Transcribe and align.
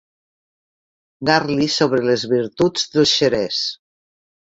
Garli 1.29 1.67
sobre 1.73 1.99
les 2.07 2.23
virtuts 2.31 2.87
del 2.95 3.07
xerès. 3.13 3.61